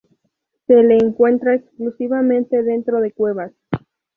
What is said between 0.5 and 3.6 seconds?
Se le encuentra exclusivamente dentro de cuevas.